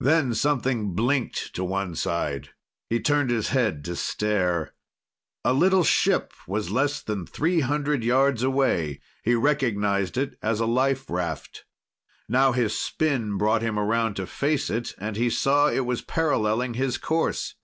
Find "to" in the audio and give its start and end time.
1.54-1.62, 3.84-3.94, 14.14-14.26